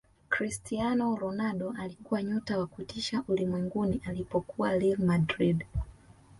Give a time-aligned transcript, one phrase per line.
[0.29, 5.65] cristiano ronaldo alikuwa nyota wa kutisha ulimwenguni alipokuwa real madrid